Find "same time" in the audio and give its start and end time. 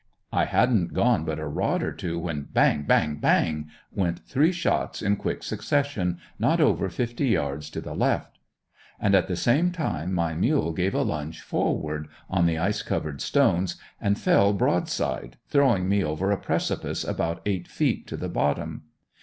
9.35-10.11